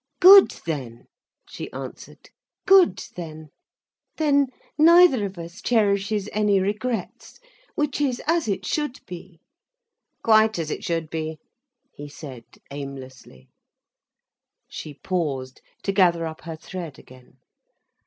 [0.19, 1.05] "Good then,"
[1.47, 2.31] she answered,
[2.65, 3.49] "good then.
[4.17, 7.39] Then neither of us cherishes any regrets,
[7.75, 9.41] which is as it should be."
[10.23, 11.37] "Quite as it should be,"
[11.93, 13.49] he said aimlessly.
[14.67, 17.37] She paused to gather up her thread again.